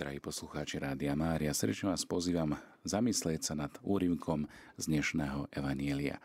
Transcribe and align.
Drahí 0.00 0.16
poslucháči 0.16 0.80
Rádia 0.80 1.12
Mária, 1.12 1.52
srdečne 1.52 1.92
vás 1.92 2.08
pozývam 2.08 2.56
zamyslieť 2.88 3.44
sa 3.44 3.52
nad 3.52 3.68
úrivkom 3.84 4.48
z 4.80 4.88
dnešného 4.88 5.52
Evanielia. 5.52 6.16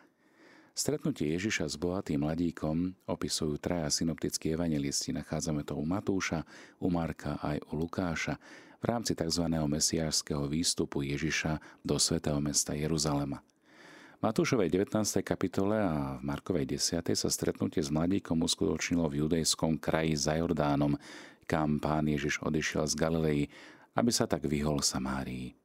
Stretnutie 0.71 1.35
Ježiša 1.35 1.67
s 1.67 1.75
bohatým 1.75 2.24
mladíkom 2.24 2.96
opisujú 3.03 3.59
traja 3.59 3.92
synoptickí 3.92 4.56
evangelisti. 4.56 5.11
Nachádzame 5.11 5.67
to 5.67 5.75
u 5.75 5.83
Matúša, 5.83 6.48
u 6.80 6.88
Marka 6.88 7.35
aj 7.43 7.67
u 7.67 7.83
Lukáša 7.83 8.39
v 8.80 8.86
rámci 8.88 9.11
tzv. 9.11 9.43
mesiášského 9.43 10.48
výstupu 10.48 11.04
Ježiša 11.04 11.60
do 11.84 12.00
svätého 12.00 12.39
mesta 12.39 12.71
Jeruzalema. 12.71 13.44
V 14.16 14.23
Matúšovej 14.23 14.71
19. 14.71 14.96
kapitole 15.20 15.76
a 15.76 16.16
v 16.16 16.23
Markovej 16.23 16.80
10. 16.80 17.04
sa 17.12 17.28
stretnutie 17.28 17.84
s 17.84 17.92
mladíkom 17.92 18.39
uskutočnilo 18.39 19.12
v 19.12 19.28
judejskom 19.28 19.76
kraji 19.76 20.16
za 20.16 20.39
Jordánom, 20.39 20.96
kam 21.46 21.77
pán 21.82 22.09
Ježiš 22.09 22.41
odišiel 22.41 22.89
z 22.89 22.93
Galilei, 22.98 23.41
aby 23.96 24.11
sa 24.11 24.28
tak 24.28 24.46
vyhol 24.46 24.84
Samárii. 24.84 25.56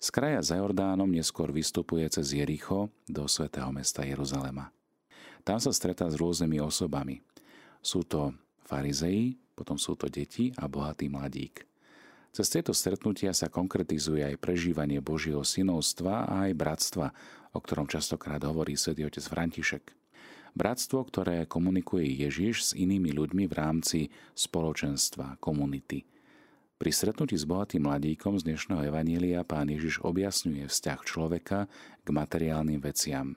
Z 0.00 0.08
kraja 0.12 0.40
za 0.44 0.60
Jordánom 0.60 1.08
neskôr 1.08 1.48
vystupuje 1.54 2.04
cez 2.12 2.32
Jericho 2.34 2.92
do 3.08 3.24
svätého 3.24 3.70
mesta 3.72 4.04
Jeruzalema. 4.04 4.68
Tam 5.44 5.60
sa 5.60 5.72
stretá 5.72 6.08
s 6.08 6.16
rôznymi 6.16 6.60
osobami. 6.60 7.20
Sú 7.84 8.04
to 8.04 8.32
farizei, 8.64 9.36
potom 9.52 9.76
sú 9.76 9.94
to 9.94 10.08
deti 10.08 10.52
a 10.56 10.68
bohatý 10.68 11.08
mladík. 11.12 11.68
Cez 12.34 12.50
tieto 12.50 12.74
stretnutia 12.74 13.30
sa 13.30 13.46
konkretizuje 13.46 14.26
aj 14.26 14.42
prežívanie 14.42 14.98
Božieho 14.98 15.46
synovstva 15.46 16.26
a 16.26 16.50
aj 16.50 16.52
bratstva, 16.58 17.06
o 17.54 17.58
ktorom 17.62 17.86
častokrát 17.86 18.42
hovorí 18.42 18.74
svätý 18.74 19.06
otec 19.06 19.22
František. 19.22 20.03
Bratstvo, 20.54 21.02
ktoré 21.10 21.50
komunikuje 21.50 22.06
Ježiš 22.06 22.54
s 22.62 22.70
inými 22.78 23.10
ľuďmi 23.10 23.50
v 23.50 23.54
rámci 23.58 24.00
spoločenstva, 24.38 25.42
komunity. 25.42 26.06
Pri 26.78 26.90
stretnutí 26.94 27.34
s 27.34 27.42
bohatým 27.42 27.82
mladíkom 27.82 28.38
z 28.38 28.54
dnešného 28.54 28.86
Evanília 28.86 29.42
pán 29.42 29.66
Ježiš 29.66 29.98
objasňuje 30.06 30.70
vzťah 30.70 31.00
človeka 31.02 31.66
k 32.02 32.08
materiálnym 32.08 32.78
veciam. 32.78 33.34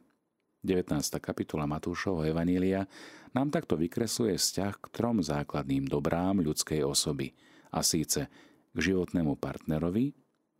19. 0.62 0.94
kapitola 1.18 1.66
Matúšovho 1.66 2.22
Evanília 2.22 2.86
nám 3.34 3.50
takto 3.50 3.82
vykresluje 3.82 4.38
vzťah 4.38 4.74
k 4.78 4.86
trom 4.94 5.18
základným 5.18 5.90
dobrám 5.90 6.38
ľudskej 6.46 6.86
osoby, 6.86 7.34
a 7.74 7.82
síce 7.82 8.30
k 8.74 8.78
životnému 8.78 9.42
partnerovi, 9.42 10.14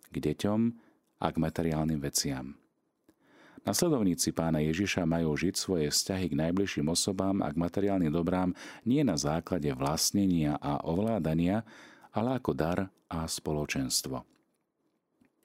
k 0.10 0.16
deťom 0.18 0.62
a 1.22 1.28
k 1.30 1.38
materiálnym 1.38 2.02
veciam. 2.02 2.58
Nasledovníci 3.68 4.32
pána 4.32 4.64
Ježiša 4.64 5.04
majú 5.04 5.36
žiť 5.36 5.60
svoje 5.60 5.92
vzťahy 5.92 6.32
k 6.32 6.40
najbližším 6.40 6.88
osobám 6.88 7.44
a 7.44 7.52
k 7.52 7.60
materiálnym 7.60 8.16
dobrám 8.16 8.56
nie 8.88 9.04
na 9.04 9.20
základe 9.20 9.68
vlastnenia 9.76 10.56
a 10.56 10.80
ovládania, 10.88 11.68
ale 12.16 12.40
ako 12.40 12.56
dar 12.56 12.88
a 13.12 13.28
spoločenstvo. 13.28 14.24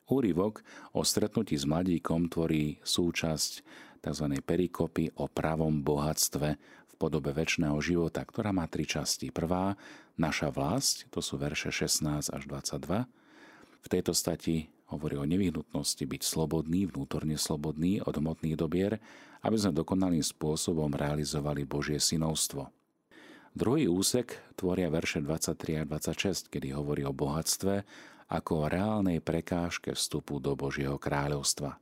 Úrivok 0.07 0.63
o 0.95 1.03
stretnutí 1.03 1.59
s 1.59 1.67
mladíkom 1.67 2.31
tvorí 2.31 2.79
súčasť 2.87 3.53
tzv. 3.99 4.27
perikopy 4.39 5.19
o 5.19 5.27
pravom 5.27 5.83
bohatstve 5.83 6.49
v 6.63 6.95
podobe 6.95 7.35
väčšného 7.35 7.75
života, 7.83 8.23
ktorá 8.23 8.55
má 8.55 8.71
tri 8.71 8.87
časti. 8.87 9.35
Prvá, 9.35 9.75
naša 10.15 10.55
vlast, 10.55 11.11
to 11.11 11.19
sú 11.19 11.43
verše 11.43 11.75
16 11.75 12.31
až 12.31 12.43
22. 12.47 12.87
V 13.83 13.87
tejto 13.91 14.15
stati 14.15 14.71
hovorí 14.93 15.17
o 15.17 15.25
nevyhnutnosti 15.25 16.05
byť 16.05 16.23
slobodný, 16.23 16.93
vnútorne 16.93 17.41
slobodný 17.41 18.05
od 18.05 18.13
hmotných 18.13 18.57
dobier, 18.61 19.01
aby 19.43 19.57
sme 19.57 19.73
dokonalým 19.73 20.23
spôsobom 20.23 20.93
realizovali 20.93 21.65
Božie 21.65 21.97
synovstvo. 21.99 22.69
Druhý 23.53 23.89
úsek 23.89 24.41
tvoria 24.57 24.89
verše 24.89 25.21
23 25.21 25.83
a 25.83 25.85
26, 25.85 26.49
kedy 26.49 26.73
hovorí 26.73 27.05
o 27.05 27.13
bohatstve 27.13 27.85
ako 28.33 28.65
o 28.65 28.69
reálnej 28.69 29.21
prekážke 29.21 29.93
vstupu 29.93 30.41
do 30.41 30.57
Božieho 30.57 30.97
kráľovstva. 30.97 31.77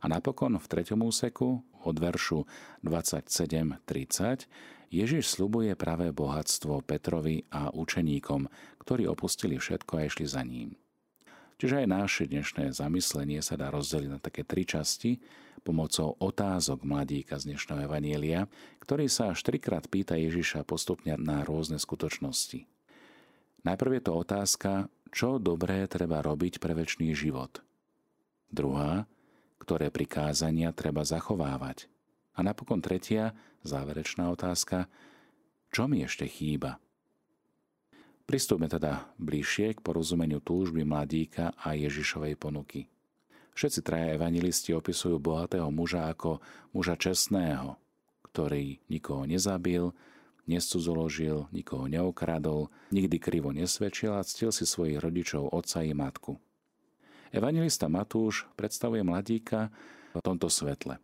A 0.00 0.04
napokon 0.08 0.58
v 0.58 0.66
treťom 0.66 1.06
úseku 1.06 1.62
od 1.86 1.96
veršu 2.00 2.42
27.30 2.82 4.50
Ježiš 4.90 5.38
slubuje 5.38 5.78
pravé 5.78 6.10
bohatstvo 6.10 6.82
Petrovi 6.82 7.46
a 7.54 7.70
učeníkom, 7.70 8.50
ktorí 8.82 9.06
opustili 9.06 9.62
všetko 9.62 9.92
a 9.94 10.10
išli 10.10 10.26
za 10.26 10.42
ním. 10.42 10.74
Čiže 11.60 11.84
aj 11.84 11.92
naše 11.92 12.24
dnešné 12.24 12.72
zamyslenie 12.72 13.44
sa 13.44 13.52
dá 13.52 13.68
rozdeliť 13.68 14.08
na 14.08 14.16
také 14.16 14.48
tri 14.48 14.64
časti 14.64 15.20
pomocou 15.60 16.16
otázok 16.16 16.88
mladíka 16.88 17.36
z 17.36 17.52
dnešného 17.52 17.84
Evanielia, 17.84 18.48
ktorý 18.80 19.12
sa 19.12 19.36
až 19.36 19.44
trikrát 19.44 19.84
pýta 19.84 20.16
Ježiša 20.16 20.64
postupne 20.64 21.20
na 21.20 21.44
rôzne 21.44 21.76
skutočnosti. 21.76 22.64
Najprv 23.68 23.90
je 23.92 24.02
to 24.08 24.12
otázka, 24.16 24.72
čo 25.12 25.36
dobré 25.36 25.84
treba 25.84 26.24
robiť 26.24 26.64
pre 26.64 26.72
väčší 26.72 27.12
život. 27.12 27.60
Druhá, 28.48 29.04
ktoré 29.60 29.92
prikázania 29.92 30.72
treba 30.72 31.04
zachovávať. 31.04 31.92
A 32.32 32.40
napokon 32.40 32.80
tretia, 32.80 33.36
záverečná 33.68 34.32
otázka, 34.32 34.88
čo 35.68 35.84
mi 35.92 36.00
ešte 36.00 36.24
chýba– 36.24 36.80
Pristúpme 38.30 38.70
teda 38.70 39.10
bližšie 39.18 39.74
k 39.74 39.82
porozumeniu 39.82 40.38
túžby 40.38 40.86
mladíka 40.86 41.50
a 41.58 41.74
Ježišovej 41.74 42.38
ponuky. 42.38 42.86
Všetci 43.58 43.82
traja 43.82 44.14
evangelisti 44.14 44.70
opisujú 44.70 45.18
bohatého 45.18 45.66
muža 45.74 46.06
ako 46.14 46.38
muža 46.70 46.94
čestného, 46.94 47.74
ktorý 48.30 48.78
nikoho 48.86 49.26
nezabil, 49.26 49.90
nescudzoložil, 50.46 51.50
nikoho 51.50 51.90
neokradol, 51.90 52.70
nikdy 52.94 53.18
krivo 53.18 53.50
nesvedčil 53.50 54.14
a 54.14 54.22
ctil 54.22 54.54
si 54.54 54.62
svojich 54.62 55.02
rodičov, 55.02 55.50
otca 55.50 55.82
i 55.82 55.90
matku. 55.90 56.38
Evangelista 57.34 57.90
Matúš 57.90 58.46
predstavuje 58.54 59.02
mladíka 59.02 59.74
v 60.14 60.22
tomto 60.22 60.46
svetle. 60.46 61.02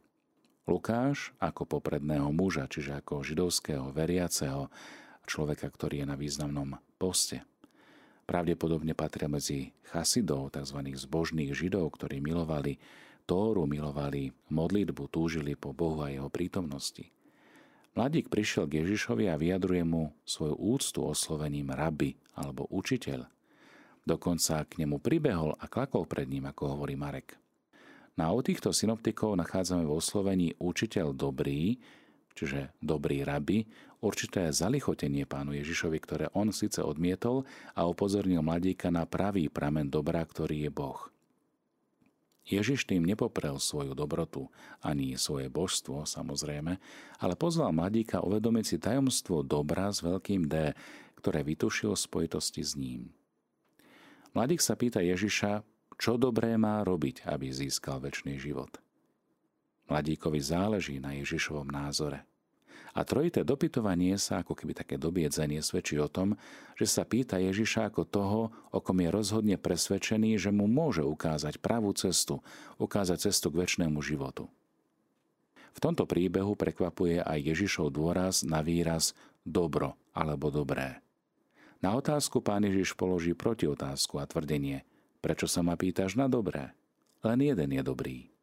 Lukáš 0.70 1.34
ako 1.43 1.66
popredného 1.66 2.31
muža, 2.31 2.70
čiže 2.70 3.03
ako 3.03 3.26
židovského 3.26 3.91
veriaceho, 3.91 4.70
človeka, 5.26 5.66
ktorý 5.75 6.03
je 6.03 6.06
na 6.06 6.14
významnom 6.14 6.78
poste. 6.97 7.45
Pravdepodobne 8.27 8.97
patria 8.99 9.31
medzi 9.31 9.71
chasidov, 9.87 10.51
tzv. 10.51 10.83
zbožných 10.83 11.55
židov, 11.55 11.95
ktorí 11.95 12.19
milovali 12.19 12.81
Tóru, 13.27 13.67
milovali 13.67 14.31
modlitbu, 14.55 15.11
túžili 15.11 15.59
po 15.59 15.75
Bohu 15.75 16.03
a 16.03 16.15
jeho 16.15 16.31
prítomnosti. 16.31 17.11
Mladík 17.97 18.31
prišiel 18.31 18.71
k 18.71 18.85
Ježišovi 18.85 19.27
a 19.27 19.41
vyjadruje 19.41 19.83
mu 19.83 20.15
svoju 20.23 20.55
úctu 20.55 21.01
oslovením 21.03 21.75
rabi 21.75 22.15
alebo 22.39 22.69
učiteľ. 22.71 23.27
Dokonca 24.06 24.62
k 24.69 24.85
nemu 24.85 25.03
pribehol 25.03 25.59
a 25.59 25.67
klakol 25.67 26.06
pred 26.06 26.31
ním, 26.31 26.47
ako 26.47 26.79
hovorí 26.79 26.95
Marek. 26.95 27.35
Na 28.15 28.31
o 28.31 28.39
týchto 28.41 28.71
synoptikov 28.71 29.35
nachádzame 29.35 29.83
vo 29.85 29.99
oslovení 29.99 30.55
učiteľ 30.62 31.12
dobrý, 31.12 31.83
čiže 32.37 32.77
dobrý 32.85 33.25
rabi, 33.25 33.65
určité 34.05 34.53
zalichotenie 34.53 35.25
pánu 35.25 35.57
Ježišovi, 35.57 35.99
ktoré 35.99 36.27
on 36.37 36.53
síce 36.53 36.85
odmietol 36.85 37.49
a 37.73 37.89
upozornil 37.89 38.45
mladíka 38.45 38.93
na 38.93 39.09
pravý 39.09 39.49
pramen 39.49 39.89
dobra, 39.89 40.21
ktorý 40.21 40.69
je 40.69 40.71
Boh. 40.71 41.01
Ježiš 42.47 42.87
tým 42.87 43.03
nepoprel 43.03 43.59
svoju 43.59 43.99
dobrotu, 43.99 44.47
ani 44.79 45.19
svoje 45.19 45.51
božstvo, 45.51 46.07
samozrejme, 46.07 46.79
ale 47.19 47.35
pozval 47.35 47.75
mladíka 47.75 48.23
uvedomiť 48.23 48.65
si 48.65 48.77
tajomstvo 48.79 49.43
dobra 49.43 49.91
s 49.91 49.99
veľkým 49.99 50.47
D, 50.47 50.71
ktoré 51.19 51.43
vytušil 51.43 51.99
v 51.99 52.05
spojitosti 52.07 52.63
s 52.63 52.79
ním. 52.79 53.11
Mladík 54.31 54.63
sa 54.63 54.79
pýta 54.79 55.03
Ježiša, 55.03 55.67
čo 55.99 56.15
dobré 56.15 56.55
má 56.55 56.87
robiť, 56.87 57.27
aby 57.27 57.51
získal 57.51 57.99
väčší 57.99 58.39
život. 58.39 58.71
Mladíkovi 59.87 60.43
záleží 60.43 60.99
na 60.99 61.15
Ježišovom 61.15 61.71
názore. 61.71 62.27
A 62.97 63.05
trojité 63.05 63.45
dopytovanie 63.45 64.17
sa, 64.17 64.41
ako 64.41 64.57
keby 64.57 64.73
také 64.73 64.97
dobiedzenie, 64.97 65.61
svedčí 65.61 66.01
o 66.01 66.09
tom, 66.09 66.33
že 66.81 66.89
sa 66.89 67.05
pýta 67.05 67.37
Ježiša 67.37 67.93
ako 67.93 68.03
toho, 68.09 68.41
o 68.73 68.79
kom 68.81 69.05
je 69.05 69.13
rozhodne 69.13 69.57
presvedčený, 69.61 70.41
že 70.41 70.49
mu 70.49 70.65
môže 70.65 71.05
ukázať 71.05 71.61
pravú 71.61 71.93
cestu, 71.93 72.41
ukázať 72.81 73.29
cestu 73.29 73.53
k 73.53 73.69
väčšnému 73.69 74.00
životu. 74.00 74.49
V 75.77 75.79
tomto 75.85 76.09
príbehu 76.09 76.56
prekvapuje 76.56 77.21
aj 77.21 77.53
Ježišov 77.53 77.93
dôraz 77.93 78.41
na 78.49 78.65
výraz 78.65 79.12
dobro 79.44 79.93
alebo 80.17 80.49
dobré. 80.49 81.05
Na 81.85 81.93
otázku 81.93 82.41
pán 82.41 82.65
Ježiš 82.65 82.97
položí 82.97 83.37
protiotázku 83.37 84.17
a 84.17 84.25
tvrdenie, 84.25 84.89
prečo 85.21 85.44
sa 85.44 85.61
ma 85.61 85.77
pýtaš 85.77 86.17
na 86.17 86.32
dobré? 86.32 86.73
Len 87.21 87.44
jeden 87.44 87.77
je 87.77 87.82
dobrý. 87.85 88.36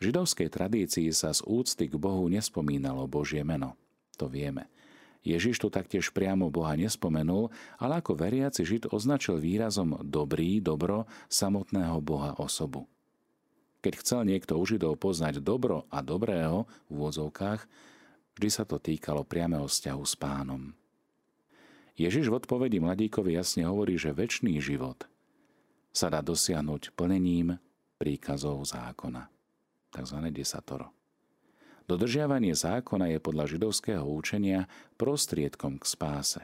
Židovskej 0.00 0.48
tradícii 0.48 1.12
sa 1.12 1.36
z 1.36 1.44
úcty 1.44 1.84
k 1.86 1.94
Bohu 2.00 2.24
nespomínalo 2.32 3.04
Božie 3.04 3.44
meno. 3.44 3.76
To 4.16 4.32
vieme. 4.32 4.72
Ježiš 5.20 5.60
tu 5.60 5.68
taktiež 5.68 6.08
priamo 6.16 6.48
Boha 6.48 6.72
nespomenul, 6.72 7.52
ale 7.76 8.00
ako 8.00 8.16
veriaci 8.16 8.64
Žid 8.64 8.88
označil 8.88 9.36
výrazom 9.36 10.00
dobrý, 10.00 10.64
dobro 10.64 11.04
samotného 11.28 12.00
Boha 12.00 12.32
osobu. 12.40 12.88
Keď 13.84 13.92
chcel 14.00 14.20
niekto 14.24 14.56
u 14.56 14.64
Židov 14.64 14.96
poznať 14.96 15.44
dobro 15.44 15.84
a 15.92 16.00
dobrého 16.00 16.64
v 16.88 16.92
úvodzovkách, 16.96 17.68
vždy 18.36 18.48
sa 18.48 18.64
to 18.64 18.80
týkalo 18.80 19.24
priameho 19.24 19.68
vzťahu 19.68 20.04
s 20.04 20.16
pánom. 20.16 20.72
Ježiš 22.00 22.32
v 22.32 22.40
odpovedi 22.40 22.80
mladíkovi 22.80 23.36
jasne 23.36 23.68
hovorí, 23.68 24.00
že 24.00 24.16
väčší 24.16 24.56
život 24.64 25.04
sa 25.92 26.08
dá 26.08 26.24
dosiahnuť 26.24 26.96
plnením 26.96 27.60
príkazov 28.00 28.64
zákona, 28.64 29.28
tzv. 29.90 30.18
desatoro. 30.30 30.94
Dodržiavanie 31.90 32.54
zákona 32.54 33.10
je 33.10 33.18
podľa 33.18 33.44
židovského 33.50 34.06
učenia 34.06 34.70
prostriedkom 34.94 35.82
k 35.82 35.84
spáse. 35.84 36.42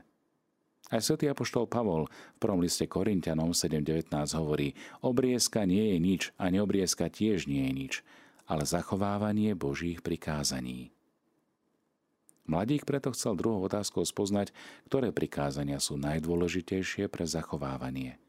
Aj 0.87 1.03
svätý 1.03 1.27
apoštol 1.27 1.67
Pavol 1.67 2.07
v 2.07 2.39
prvom 2.39 2.63
liste 2.63 2.87
Korintianom 2.87 3.51
7.19 3.55 4.11
hovorí 4.39 4.75
obriezka 5.03 5.67
nie 5.67 5.95
je 5.95 5.99
nič 5.99 6.23
a 6.39 6.51
neobriezka 6.51 7.11
tiež 7.11 7.51
nie 7.51 7.67
je 7.67 7.73
nič, 7.75 7.95
ale 8.47 8.63
zachovávanie 8.63 9.59
Božích 9.59 10.03
prikázaní. 10.03 10.95
Mladík 12.47 12.87
preto 12.87 13.11
chcel 13.11 13.35
druhou 13.35 13.67
otázkou 13.67 14.07
spoznať, 14.07 14.55
ktoré 14.87 15.11
prikázania 15.11 15.83
sú 15.83 15.99
najdôležitejšie 15.99 17.11
pre 17.11 17.27
zachovávanie. 17.27 18.23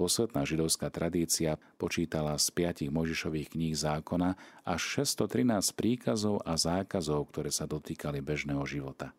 Posvetná 0.00 0.48
židovská 0.48 0.88
tradícia 0.88 1.60
počítala 1.76 2.32
z 2.40 2.48
piatich 2.56 2.88
Možišových 2.88 3.52
kníh 3.52 3.76
zákona 3.76 4.32
až 4.64 5.04
613 5.04 5.76
príkazov 5.76 6.40
a 6.40 6.56
zákazov, 6.56 7.28
ktoré 7.28 7.52
sa 7.52 7.68
dotýkali 7.68 8.24
bežného 8.24 8.64
života. 8.64 9.12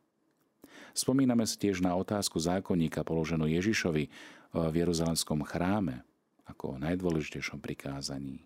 Spomíname 0.98 1.46
si 1.46 1.62
tiež 1.62 1.86
na 1.86 1.94
otázku 1.94 2.42
zákonníka 2.42 3.06
položenú 3.06 3.46
Ježišovi 3.46 4.10
v 4.58 4.74
Jeruzalemskom 4.74 5.46
chráme 5.46 6.02
ako 6.50 6.74
o 6.74 6.80
najdôležitejšom 6.82 7.62
prikázaní. 7.62 8.42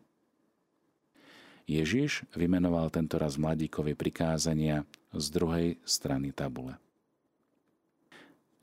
Ježiš 1.72 2.28
vymenoval 2.36 2.92
tento 2.92 3.16
raz 3.16 3.40
mladíkovi 3.40 3.96
prikázania 3.96 4.84
z 5.16 5.26
druhej 5.31 5.68
strany 5.88 6.36
tabule. 6.36 6.76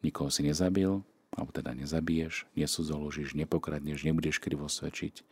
Nikoho 0.05 0.29
si 0.29 0.45
nezabil, 0.45 1.01
alebo 1.33 1.51
teda 1.51 1.73
nezabiješ, 1.73 2.47
nesudzoložíš, 2.57 3.35
nepokradneš, 3.37 4.05
nebudeš 4.05 4.39
krivo 4.39 4.69
svedčiť. 4.69 5.25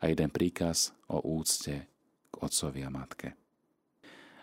A 0.00 0.10
jeden 0.10 0.32
príkaz 0.32 0.96
o 1.06 1.20
úcte 1.22 1.86
k 2.30 2.34
otcovi 2.40 2.80
a 2.82 2.90
matke. 2.90 3.36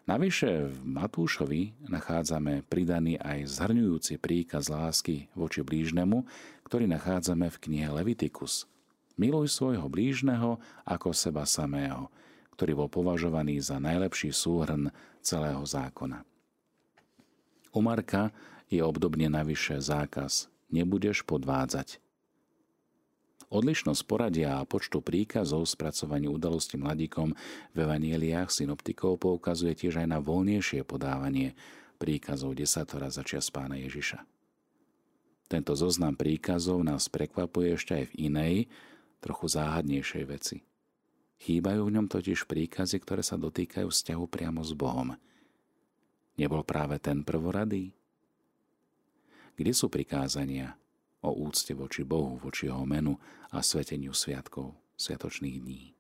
Navyše 0.08 0.72
v 0.72 0.78
Matúšovi 0.88 1.76
nachádzame 1.92 2.64
pridaný 2.72 3.20
aj 3.20 3.60
zhrňujúci 3.60 4.16
príkaz 4.24 4.72
lásky 4.72 5.28
voči 5.36 5.68
blížnemu, 5.68 6.24
ktorý 6.64 6.88
nachádzame 6.88 7.52
v 7.52 7.58
knihe 7.68 7.92
Levitikus. 7.92 8.64
Miluj 9.20 9.52
svojho 9.52 9.92
blížneho 9.92 10.64
ako 10.88 11.12
seba 11.12 11.44
samého– 11.44 12.08
ktorý 12.58 12.74
bol 12.74 12.90
považovaný 12.90 13.62
za 13.62 13.78
najlepší 13.78 14.34
súhrn 14.34 14.90
celého 15.22 15.62
zákona. 15.62 16.26
U 17.70 17.86
Marka 17.86 18.34
je 18.66 18.82
obdobne 18.82 19.30
navyše 19.30 19.78
zákaz 19.78 20.50
nebudeš 20.74 21.24
podvádzať. 21.28 22.00
Odlišnosť 23.48 24.02
poradia 24.04 24.60
a 24.60 24.68
počtu 24.68 25.00
príkazov 25.00 25.64
spracovaní 25.72 26.28
udalosti 26.28 26.76
mladíkom 26.76 27.32
v 27.72 27.78
evanieliách 27.80 28.52
synoptikov 28.52 29.24
poukazuje 29.24 29.72
tiež 29.72 30.04
aj 30.04 30.08
na 30.12 30.20
voľnejšie 30.20 30.84
podávanie 30.84 31.56
príkazov 31.96 32.60
desatora 32.60 33.08
za 33.08 33.24
čas 33.24 33.48
pána 33.48 33.80
Ježiša. 33.80 34.20
Tento 35.48 35.72
zoznam 35.80 36.20
príkazov 36.20 36.84
nás 36.84 37.08
prekvapuje 37.08 37.80
ešte 37.80 37.92
aj 38.04 38.06
v 38.12 38.14
inej, 38.28 38.56
trochu 39.24 39.48
záhadnejšej 39.48 40.26
veci– 40.28 40.58
Chýbajú 41.38 41.86
v 41.86 41.94
ňom 41.94 42.08
totiž 42.10 42.50
príkazy, 42.50 42.98
ktoré 43.06 43.22
sa 43.22 43.38
dotýkajú 43.38 43.94
vzťahu 43.94 44.26
priamo 44.26 44.66
s 44.66 44.74
Bohom. 44.74 45.14
Nebol 46.38 46.62
práve 46.66 46.98
ten 46.98 47.22
prvoradý? 47.22 47.94
Kde 49.58 49.74
sú 49.74 49.90
prikázania 49.90 50.78
o 51.26 51.34
úcte 51.34 51.74
voči 51.74 52.06
Bohu, 52.06 52.38
voči 52.38 52.70
jeho 52.70 52.86
menu 52.86 53.18
a 53.50 53.66
sveteniu 53.66 54.14
sviatkov, 54.14 54.78
sviatočných 54.94 55.58
dní? 55.58 55.98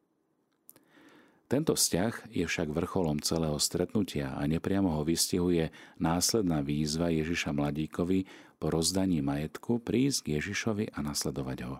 Tento 1.47 1.73
vzťah 1.73 2.37
je 2.37 2.43
však 2.43 2.69
vrcholom 2.69 3.23
celého 3.23 3.55
stretnutia 3.57 4.35
a 4.35 4.43
nepriamo 4.45 4.93
ho 4.93 5.01
vystihuje 5.01 5.71
následná 5.97 6.59
výzva 6.59 7.07
Ježiša 7.09 7.55
mladíkovi 7.55 8.27
po 8.61 8.67
rozdaní 8.67 9.23
majetku 9.23 9.79
prísť 9.79 10.27
k 10.27 10.27
Ježišovi 10.37 10.93
a 10.93 10.99
nasledovať 11.01 11.57
ho. 11.65 11.75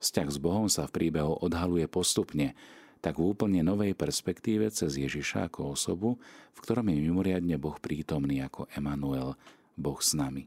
Vzťah 0.00 0.28
s 0.32 0.38
Bohom 0.40 0.66
sa 0.72 0.88
v 0.88 0.96
príbehu 0.96 1.36
odhaluje 1.44 1.84
postupne, 1.84 2.56
tak 3.04 3.20
v 3.20 3.28
úplne 3.28 3.60
novej 3.60 3.92
perspektíve 3.92 4.72
cez 4.72 4.96
Ježiša 4.96 5.52
ako 5.52 5.76
osobu, 5.76 6.16
v 6.56 6.58
ktorom 6.64 6.88
je 6.88 6.96
mimoriadne 6.96 7.60
Boh 7.60 7.76
prítomný 7.76 8.40
ako 8.40 8.72
Emanuel, 8.72 9.36
Boh 9.80 9.98
s 9.98 10.12
nami. 10.12 10.44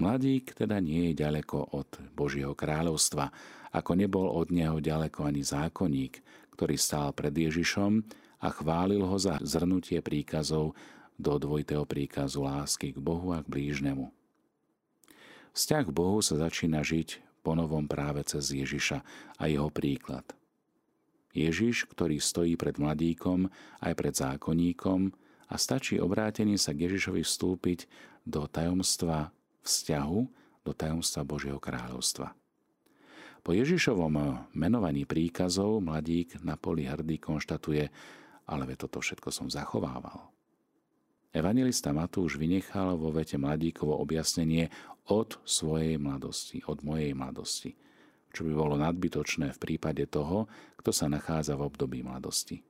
Mladík 0.00 0.56
teda 0.56 0.80
nie 0.80 1.12
je 1.12 1.20
ďaleko 1.20 1.76
od 1.76 2.00
Božieho 2.16 2.56
kráľovstva, 2.56 3.28
ako 3.76 3.92
nebol 3.92 4.32
od 4.32 4.48
neho 4.48 4.80
ďaleko 4.80 5.28
ani 5.28 5.44
zákonník, 5.44 6.24
ktorý 6.56 6.80
stál 6.80 7.12
pred 7.12 7.36
Ježišom 7.36 8.00
a 8.40 8.48
chválil 8.48 9.04
ho 9.04 9.16
za 9.20 9.36
zhrnutie 9.44 10.00
príkazov 10.00 10.72
do 11.20 11.36
dvojitého 11.36 11.84
príkazu 11.84 12.40
lásky 12.40 12.96
k 12.96 12.98
Bohu 12.98 13.36
a 13.36 13.44
k 13.44 13.52
blížnemu. 13.52 14.08
Vzťah 15.52 15.84
k 15.84 15.92
Bohu 15.92 16.24
sa 16.24 16.40
začína 16.40 16.80
žiť 16.80 17.20
ponovom 17.44 17.84
práve 17.84 18.24
cez 18.24 18.48
Ježiša 18.56 19.04
a 19.36 19.42
jeho 19.44 19.68
príklad. 19.68 20.24
Ježiš, 21.36 21.86
ktorý 21.92 22.18
stojí 22.18 22.56
pred 22.56 22.80
mladíkom 22.80 23.52
aj 23.84 23.92
pred 23.94 24.14
zákonníkom 24.16 25.12
a 25.50 25.54
stačí 25.58 25.98
obrátenie 25.98 26.54
sa 26.54 26.70
k 26.70 26.86
Ježišovi 26.86 27.26
vstúpiť 27.26 27.90
do 28.22 28.46
tajomstva 28.46 29.34
vzťahu, 29.66 30.20
do 30.62 30.72
tajomstva 30.72 31.26
Božieho 31.26 31.58
kráľovstva. 31.58 32.32
Po 33.40 33.50
Ježišovom 33.56 34.46
menovaní 34.54 35.08
príkazov 35.08 35.82
mladík 35.82 36.38
na 36.44 36.54
poli 36.54 36.86
hrdý 36.86 37.18
konštatuje, 37.18 37.88
ale 38.46 38.62
toto 38.76 39.00
všetko 39.00 39.32
som 39.32 39.48
zachovával. 39.48 40.28
Evangelista 41.30 41.94
Matúš 41.94 42.36
vynechal 42.36 42.98
vo 42.98 43.14
vete 43.14 43.38
mladíkovo 43.38 43.96
objasnenie 44.02 44.66
od 45.08 45.38
svojej 45.46 45.96
mladosti, 45.96 46.60
od 46.66 46.82
mojej 46.82 47.14
mladosti, 47.14 47.70
čo 48.34 48.42
by 48.46 48.52
bolo 48.54 48.74
nadbytočné 48.78 49.54
v 49.54 49.62
prípade 49.62 50.04
toho, 50.10 50.50
kto 50.78 50.90
sa 50.90 51.06
nachádza 51.06 51.54
v 51.54 51.70
období 51.70 52.02
mladosti. 52.02 52.69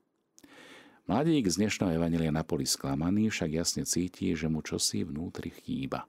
Mladík 1.10 1.50
z 1.50 1.66
dnešného 1.66 1.98
Evangelia 1.98 2.30
na 2.30 2.46
poli 2.46 2.62
sklamaný 2.62 3.34
však 3.34 3.50
jasne 3.50 3.82
cíti, 3.82 4.30
že 4.38 4.46
mu 4.46 4.62
čosi 4.62 5.02
vnútri 5.02 5.50
chýba. 5.50 6.06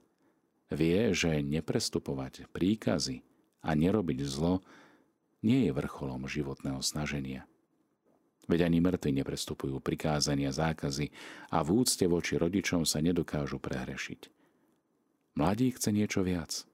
Vie, 0.70 1.10
že 1.10 1.42
neprestupovať 1.42 2.46
príkazy 2.54 3.26
a 3.66 3.74
nerobiť 3.74 4.22
zlo 4.22 4.62
nie 5.42 5.66
je 5.66 5.74
vrcholom 5.74 6.30
životného 6.30 6.78
snaženia– 6.86 7.42
Veď 8.50 8.66
ani 8.66 8.82
mŕtvi 8.82 9.22
neprestupujú 9.22 9.78
prikázania, 9.78 10.50
zákazy 10.50 11.14
a 11.54 11.62
v 11.62 11.68
úcte 11.78 12.02
voči 12.10 12.34
rodičom 12.34 12.82
sa 12.82 12.98
nedokážu 12.98 13.62
prehrešiť. 13.62 14.28
Mladí 15.38 15.70
chce 15.70 15.94
niečo 15.94 16.26
viac. 16.26 16.66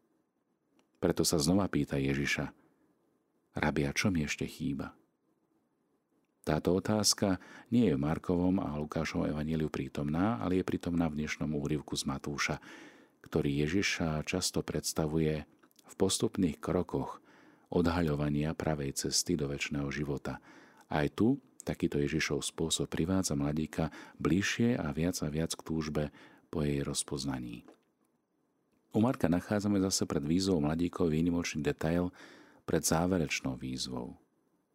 Preto 0.98 1.22
sa 1.28 1.36
znova 1.36 1.68
pýta 1.68 2.00
Ježiša, 2.00 2.50
rabia, 3.60 3.92
čo 3.92 4.08
mi 4.08 4.24
ešte 4.24 4.48
chýba? 4.48 4.96
Táto 6.48 6.80
otázka 6.80 7.36
nie 7.68 7.92
je 7.92 7.94
v 8.00 8.00
Markovom 8.00 8.56
a 8.64 8.72
Lukášovom 8.80 9.28
evaníliu 9.28 9.68
prítomná, 9.68 10.40
ale 10.40 10.56
je 10.56 10.64
prítomná 10.64 11.04
v 11.12 11.20
dnešnom 11.20 11.52
úryvku 11.52 11.92
z 11.92 12.08
Matúša, 12.08 12.56
ktorý 13.20 13.68
Ježiša 13.68 14.24
často 14.24 14.64
predstavuje 14.64 15.44
v 15.84 15.94
postupných 16.00 16.56
krokoch 16.56 17.20
odhaľovania 17.68 18.56
pravej 18.56 18.96
cesty 18.96 19.36
do 19.36 19.44
väčšného 19.44 19.92
života. 19.92 20.40
Aj 20.88 21.04
tu 21.12 21.36
Takýto 21.68 22.00
Ježišov 22.00 22.40
spôsob 22.40 22.88
privádza 22.88 23.36
mladíka 23.36 23.92
bližšie 24.16 24.80
a 24.80 24.88
viac 24.88 25.20
a 25.20 25.28
viac 25.28 25.52
k 25.52 25.60
túžbe 25.60 26.08
po 26.48 26.64
jej 26.64 26.80
rozpoznaní. 26.80 27.68
U 28.96 29.04
Marka 29.04 29.28
nachádzame 29.28 29.76
zase 29.84 30.08
pred 30.08 30.24
výzvou 30.24 30.64
mladíkov 30.64 31.12
výnimočný 31.12 31.60
detail 31.60 32.08
pred 32.64 32.80
záverečnou 32.80 33.60
výzvou. 33.60 34.16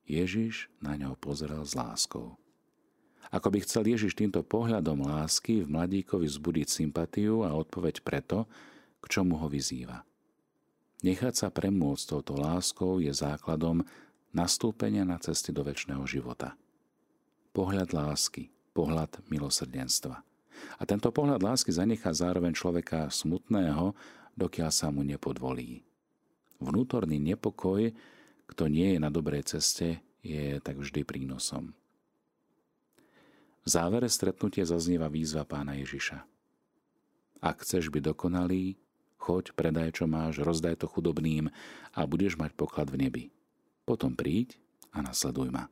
Ježiš 0.04 0.70
na 0.84 0.96
ňo 1.00 1.16
pozrel 1.20 1.64
s 1.64 1.74
láskou. 1.74 2.36
Ako 3.34 3.50
by 3.50 3.66
chcel 3.66 3.88
Ježiš 3.88 4.14
týmto 4.14 4.46
pohľadom 4.46 5.10
lásky 5.10 5.66
v 5.66 5.72
mladíkovi 5.72 6.30
vzbudiť 6.30 6.68
sympatiu 6.70 7.42
a 7.42 7.56
odpoveď 7.56 8.06
preto, 8.06 8.46
k 9.02 9.06
čomu 9.10 9.40
ho 9.42 9.48
vyzýva. 9.50 10.06
Nechať 11.04 11.34
sa 11.36 11.48
premôcť 11.50 12.04
touto 12.14 12.40
láskou 12.40 13.02
je 13.04 13.12
základom 13.12 13.84
nastúpenia 14.32 15.04
na 15.04 15.20
cesty 15.20 15.52
do 15.52 15.66
väčšného 15.66 16.04
života– 16.08 16.56
pohľad 17.54 17.94
lásky, 17.94 18.50
pohľad 18.74 19.22
milosrdenstva. 19.30 20.26
A 20.82 20.84
tento 20.90 21.14
pohľad 21.14 21.46
lásky 21.46 21.70
zanechá 21.70 22.10
zároveň 22.10 22.58
človeka 22.58 23.08
smutného, 23.14 23.94
dokiaľ 24.34 24.72
sa 24.74 24.90
mu 24.90 25.06
nepodvolí. 25.06 25.86
Vnútorný 26.58 27.22
nepokoj, 27.22 27.94
kto 28.54 28.70
nie 28.70 28.94
je 28.96 29.00
na 29.02 29.10
dobrej 29.10 29.50
ceste, 29.50 30.06
je 30.22 30.62
tak 30.62 30.78
vždy 30.78 31.02
prínosom. 31.02 31.74
V 33.64 33.68
závere 33.68 34.06
stretnutie 34.06 34.62
zaznieva 34.62 35.10
výzva 35.10 35.42
pána 35.44 35.74
Ježiša. 35.82 36.22
Ak 37.42 37.66
chceš 37.66 37.90
byť 37.90 38.14
dokonalý, 38.14 38.78
choď, 39.18 39.58
predaj, 39.58 40.00
čo 40.00 40.06
máš, 40.06 40.40
rozdaj 40.40 40.80
to 40.80 40.88
chudobným 40.88 41.50
a 41.92 42.00
budeš 42.06 42.38
mať 42.38 42.54
poklad 42.54 42.94
v 42.94 43.08
nebi. 43.08 43.26
Potom 43.84 44.16
príď 44.16 44.56
a 44.94 45.02
nasleduj 45.02 45.50
ma. 45.52 45.68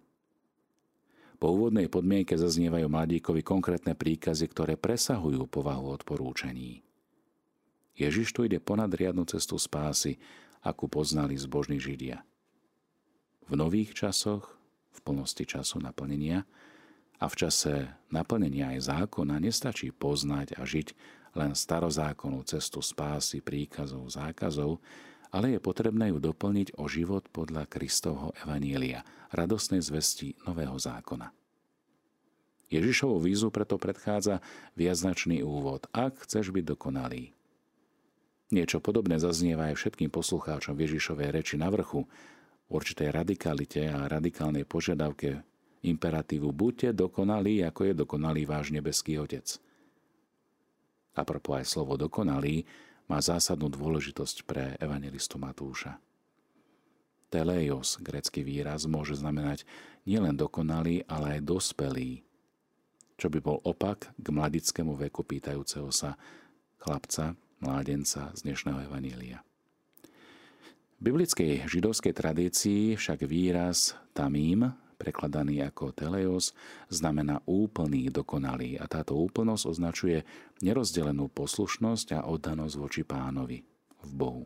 Po 1.41 1.53
úvodnej 1.53 1.89
podmienke 1.89 2.37
zaznievajú 2.37 2.85
mladíkovi 2.85 3.41
konkrétne 3.41 3.97
príkazy, 3.97 4.45
ktoré 4.51 4.73
presahujú 4.77 5.47
povahu 5.49 5.89
odporúčaní. 5.95 6.85
Ježiš 7.97 8.31
tu 8.31 8.47
ide 8.47 8.61
ponad 8.61 8.93
riadnu 8.93 9.25
cestu 9.27 9.57
spásy, 9.59 10.21
akú 10.61 10.87
poznali 10.87 11.33
zbožní 11.35 11.81
Židia. 11.81 12.23
V 13.51 13.59
nových 13.59 13.91
časoch, 13.91 14.55
v 14.95 14.99
plnosti 15.03 15.43
času 15.43 15.83
naplnenia 15.83 16.47
a 17.19 17.27
v 17.27 17.35
čase 17.35 17.91
naplnenia 18.07 18.79
aj 18.79 18.95
zákona 18.95 19.43
nestačí 19.43 19.91
poznať 19.91 20.55
a 20.55 20.63
žiť 20.63 20.95
len 21.35 21.51
starozákonnú 21.51 22.47
cestu 22.47 22.79
spásy, 22.79 23.43
príkazov, 23.43 24.07
zákazov, 24.07 24.79
ale 25.35 25.55
je 25.55 25.59
potrebné 25.59 26.15
ju 26.15 26.23
doplniť 26.23 26.79
o 26.79 26.87
život 26.87 27.27
podľa 27.27 27.67
Kristovho 27.67 28.31
Evanielia, 28.39 29.03
radosnej 29.35 29.83
zvesti 29.83 30.31
Nového 30.47 30.79
zákona. 30.79 31.35
Ježišovu 32.71 33.19
vízu 33.19 33.51
preto 33.51 33.75
predchádza 33.75 34.39
viaznačný 34.79 35.43
úvod. 35.43 35.91
Ak 35.91 36.23
chceš 36.23 36.55
byť 36.55 36.63
dokonalý. 36.71 37.35
Niečo 38.51 38.79
podobné 38.79 39.19
zaznieva 39.19 39.71
aj 39.71 39.75
všetkým 39.75 40.07
poslucháčom 40.07 40.79
Ježišovej 40.79 41.35
reči 41.35 41.55
na 41.59 41.67
vrchu, 41.67 42.07
určitej 42.71 43.11
radikalite 43.11 43.91
a 43.91 44.07
radikálnej 44.07 44.63
požiadavke 44.63 45.43
imperatívu 45.83 46.55
buďte 46.55 46.95
dokonalí, 46.95 47.61
ako 47.67 47.91
je 47.91 47.93
dokonalý 47.93 48.47
váš 48.47 48.71
nebeský 48.71 49.19
Otec. 49.19 49.59
A 51.11 51.27
propos 51.27 51.59
aj 51.59 51.67
slovo 51.67 51.99
dokonalý 51.99 52.63
má 53.11 53.19
zásadnú 53.19 53.67
dôležitosť 53.67 54.47
pre 54.47 54.79
evangelistu 54.79 55.35
Matúša. 55.35 55.99
Teleios, 57.27 57.99
grecký 57.99 58.43
výraz, 58.43 58.87
môže 58.87 59.19
znamenať 59.19 59.67
nielen 60.07 60.35
dokonalý, 60.35 61.03
ale 61.07 61.39
aj 61.39 61.47
dospelý, 61.47 62.23
čo 63.19 63.27
by 63.27 63.39
bol 63.43 63.59
opak 63.63 64.11
k 64.15 64.27
mladickému 64.31 64.95
veku 64.95 65.23
pýtajúceho 65.27 65.91
sa 65.91 66.15
chlapca, 66.79 67.35
mládenca 67.59 68.31
z 68.35 68.39
dnešného 68.47 68.87
evanília. 68.87 69.43
Biblickej 71.01 71.65
židovskej 71.65 72.13
tradícii 72.13 72.93
však 72.93 73.25
výraz 73.25 73.97
tamím 74.13 74.69
prekladaný 75.01 75.65
ako 75.65 75.97
teleos, 75.97 76.53
znamená 76.93 77.41
úplný, 77.49 78.13
dokonalý 78.13 78.77
a 78.77 78.85
táto 78.85 79.17
úplnosť 79.17 79.63
označuje 79.65 80.21
nerozdelenú 80.61 81.25
poslušnosť 81.33 82.21
a 82.21 82.29
oddanosť 82.29 82.75
voči 82.77 83.01
pánovi, 83.01 83.65
v 84.05 84.11
Bohu. 84.13 84.45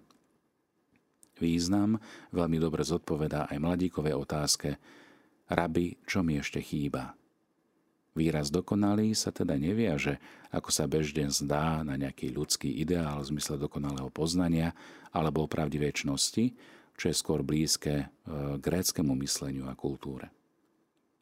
Význam 1.35 2.00
veľmi 2.31 2.55
dobre 2.63 2.88
zodpovedá 2.88 3.51
aj 3.51 3.59
mladíkovej 3.59 4.15
otázke 4.15 4.79
Rabi, 5.51 6.00
čo 6.07 6.24
mi 6.24 6.39
ešte 6.39 6.63
chýba? 6.63 7.12
Výraz 8.15 8.48
dokonalý 8.48 9.12
sa 9.12 9.36
teda 9.36 9.60
neviaže, 9.60 10.24
ako 10.55 10.72
sa 10.72 10.88
bežne 10.88 11.27
zdá 11.27 11.84
na 11.84 12.00
nejaký 12.00 12.31
ľudský 12.31 12.72
ideál 12.72 13.19
v 13.19 13.36
zmysle 13.36 13.60
dokonalého 13.60 14.07
poznania 14.07 14.72
alebo 15.12 15.43
opravdi 15.43 15.75
väčšnosti, 15.84 16.55
čo 16.95 17.05
je 17.12 17.15
skôr 17.15 17.43
blízke 17.43 17.93
e, 18.00 18.05
gréckému 18.55 19.12
mysleniu 19.19 19.67
a 19.67 19.75
kultúre. 19.75 20.31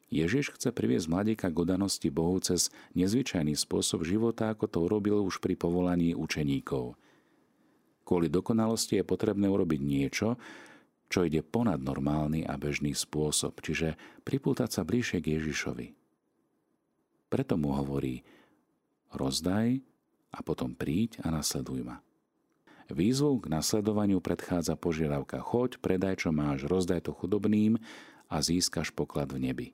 Ježiš 0.06 0.54
chce 0.54 0.70
priviesť 0.70 1.10
mladíka 1.10 1.50
k 1.50 1.66
odanosti 1.66 2.06
Bohu 2.14 2.38
cez 2.38 2.70
nezvyčajný 2.94 3.58
spôsob 3.58 4.06
života, 4.06 4.54
ako 4.54 4.70
to 4.70 4.78
urobil 4.86 5.26
už 5.26 5.42
pri 5.42 5.58
povolaní 5.58 6.14
učeníkov. 6.14 6.94
Kvôli 8.06 8.30
dokonalosti 8.30 9.02
je 9.02 9.04
potrebné 9.04 9.50
urobiť 9.50 9.80
niečo, 9.82 10.38
čo 11.10 11.26
ide 11.26 11.42
ponad 11.42 11.82
normálny 11.82 12.46
a 12.46 12.54
bežný 12.54 12.94
spôsob, 12.94 13.58
čiže 13.58 13.98
pripútať 14.22 14.70
sa 14.70 14.86
bližšie 14.86 15.18
k 15.18 15.42
Ježišovi. 15.42 16.03
Preto 17.34 17.58
mu 17.58 17.74
hovorí, 17.74 18.22
rozdaj 19.10 19.82
a 20.30 20.38
potom 20.46 20.70
príď 20.70 21.18
a 21.26 21.34
nasleduj 21.34 21.82
ma. 21.82 21.98
Výzvu 22.86 23.42
k 23.42 23.50
nasledovaniu 23.50 24.22
predchádza 24.22 24.78
požiadavka 24.78 25.42
choď, 25.42 25.82
predaj 25.82 26.22
čo 26.22 26.30
máš, 26.30 26.70
rozdaj 26.70 27.02
to 27.02 27.10
chudobným 27.10 27.82
a 28.30 28.38
získaš 28.38 28.94
poklad 28.94 29.34
v 29.34 29.50
nebi. 29.50 29.68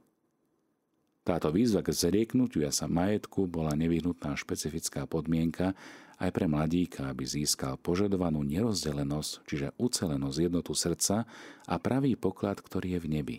Táto 1.21 1.53
výzva 1.53 1.85
k 1.85 1.93
zrieknutiu 1.93 2.65
sa 2.73 2.89
majetku 2.89 3.45
bola 3.45 3.77
nevyhnutná 3.77 4.41
špecifická 4.41 5.05
podmienka 5.05 5.77
aj 6.17 6.33
pre 6.33 6.49
mladíka, 6.49 7.13
aby 7.13 7.29
získal 7.29 7.77
požadovanú 7.77 8.41
nerozdelenosť, 8.41 9.45
čiže 9.45 9.77
ucelenosť 9.77 10.39
jednotu 10.49 10.73
srdca 10.73 11.29
a 11.69 11.75
pravý 11.77 12.17
poklad, 12.17 12.65
ktorý 12.65 12.97
je 12.97 13.01
v 13.05 13.09
nebi, 13.21 13.37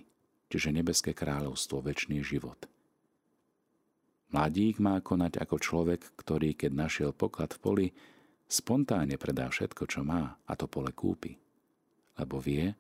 čiže 0.54 0.70
nebeské 0.70 1.18
kráľovstvo, 1.18 1.82
väčší 1.82 2.22
život. 2.22 2.70
Mladík 4.32 4.80
má 4.80 4.96
konať 5.04 5.44
ako 5.44 5.56
človek, 5.60 6.16
ktorý, 6.16 6.56
keď 6.56 6.72
našiel 6.72 7.12
poklad 7.12 7.52
v 7.52 7.60
poli, 7.60 7.88
spontánne 8.48 9.20
predá 9.20 9.52
všetko, 9.52 9.84
čo 9.92 10.08
má 10.08 10.40
a 10.48 10.54
to 10.56 10.72
pole 10.72 10.96
kúpi, 10.96 11.36
lebo 12.16 12.40
vie, 12.40 12.72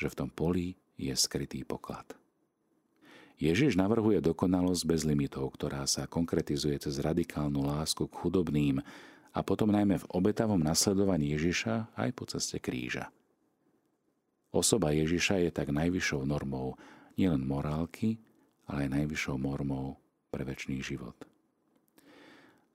že 0.00 0.08
v 0.08 0.18
tom 0.24 0.28
poli 0.32 0.72
je 0.96 1.12
skrytý 1.12 1.68
poklad. 1.68 2.16
Ježiš 3.36 3.74
navrhuje 3.74 4.22
dokonalosť 4.22 4.82
bez 4.86 5.02
limitov, 5.02 5.52
ktorá 5.58 5.84
sa 5.84 6.06
konkretizuje 6.06 6.78
cez 6.80 6.96
radikálnu 7.02 7.66
lásku 7.66 8.06
k 8.06 8.14
chudobným 8.14 8.78
a 9.34 9.40
potom 9.42 9.68
najmä 9.74 9.98
v 10.00 10.10
obetavom 10.14 10.62
nasledovaní 10.62 11.34
Ježiša 11.34 11.98
aj 11.98 12.10
po 12.14 12.24
ceste 12.30 12.62
kríža. 12.62 13.10
Osoba 14.54 14.94
Ježiša 14.94 15.42
je 15.44 15.50
tak 15.50 15.74
najvyššou 15.74 16.22
normou 16.22 16.78
nielen 17.18 17.42
morálky, 17.42 18.22
ale 18.70 18.86
aj 18.86 19.02
najvyššou 19.02 19.36
normou 19.36 19.98
pre 20.34 20.42
väčší 20.42 20.82
život. 20.82 21.14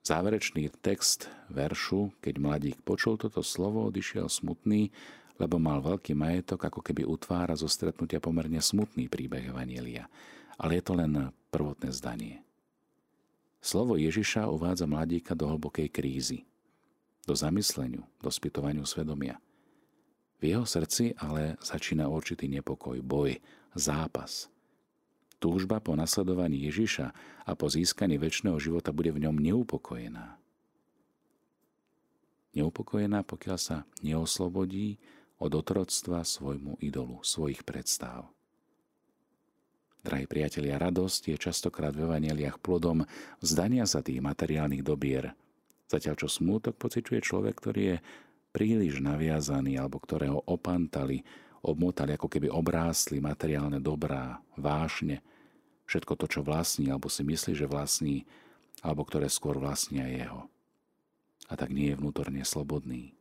Záverečný 0.00 0.72
text 0.80 1.28
veršu, 1.52 2.16
keď 2.24 2.34
mladík 2.40 2.78
počul 2.80 3.20
toto 3.20 3.44
slovo, 3.44 3.84
odišiel 3.92 4.32
smutný, 4.32 4.88
lebo 5.36 5.60
mal 5.60 5.84
veľký 5.84 6.16
majetok, 6.16 6.72
ako 6.72 6.80
keby 6.80 7.04
utvára 7.04 7.52
zo 7.52 7.68
stretnutia 7.68 8.16
pomerne 8.16 8.64
smutný 8.64 9.12
príbeh 9.12 9.52
Evanielia– 9.52 10.08
ale 10.60 10.76
je 10.76 10.84
to 10.84 10.92
len 10.92 11.32
prvotné 11.48 11.88
zdanie. 11.88 12.44
Slovo 13.64 13.96
Ježiša 13.96 14.48
uvádza 14.48 14.84
mladíka 14.84 15.32
do 15.32 15.48
hlbokej 15.48 15.88
krízy, 15.88 16.44
do 17.24 17.32
zamysleniu, 17.32 18.04
do 18.20 18.28
spytovaniu 18.28 18.84
svedomia. 18.84 19.40
V 20.40 20.56
jeho 20.56 20.64
srdci 20.64 21.16
ale 21.16 21.56
začína 21.60 22.08
určitý 22.08 22.48
nepokoj, 22.48 23.00
boj, 23.00 23.40
zápas. 23.76 24.48
Túžba 25.40 25.80
po 25.80 25.96
nasledovaní 25.96 26.68
Ježiša 26.68 27.06
a 27.48 27.50
po 27.56 27.72
získaní 27.72 28.20
väčšného 28.20 28.60
života 28.60 28.92
bude 28.92 29.08
v 29.08 29.24
ňom 29.24 29.40
neupokojená. 29.40 30.36
Neupokojená, 32.52 33.24
pokiaľ 33.24 33.58
sa 33.58 33.76
neoslobodí 34.04 35.00
od 35.40 35.52
otroctva 35.56 36.20
svojmu 36.28 36.76
idolu, 36.84 37.24
svojich 37.24 37.64
predstav. 37.64 38.28
Drahí 40.00 40.28
priatelia, 40.28 40.80
radosť 40.80 41.32
je 41.32 41.36
častokrát 41.36 41.92
v 41.96 42.08
evaneliách 42.08 42.60
plodom 42.60 43.04
vzdania 43.40 43.84
sa 43.84 44.04
tých 44.04 44.20
materiálnych 44.20 44.84
dobier. 44.84 45.32
Zatiaľ 45.88 46.20
čo 46.20 46.28
smútok 46.28 46.76
pociťuje 46.76 47.20
človek, 47.20 47.54
ktorý 47.56 47.82
je 47.84 47.96
príliš 48.52 49.00
naviazaný 49.00 49.76
alebo 49.76 50.00
ktorého 50.00 50.40
opantali, 50.48 51.24
obmotali, 51.60 52.16
ako 52.16 52.28
keby 52.28 52.48
obrástli 52.48 53.20
materiálne 53.20 53.80
dobrá, 53.80 54.40
vášne, 54.56 55.20
všetko 55.90 56.12
to, 56.16 56.26
čo 56.30 56.40
vlastní 56.46 56.88
alebo 56.88 57.10
si 57.10 57.26
myslí, 57.26 57.52
že 57.52 57.68
vlastní, 57.68 58.24
alebo 58.80 59.04
ktoré 59.04 59.28
skôr 59.28 59.58
vlastnia 59.58 60.08
jeho. 60.08 60.48
A 61.50 61.58
tak 61.58 61.74
nie 61.74 61.90
je 61.92 61.98
vnútorne 61.98 62.40
slobodný. 62.46 63.12